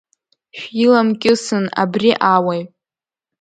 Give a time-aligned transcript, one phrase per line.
[0.59, 2.63] Шәиламкьысын абри ауаҩ.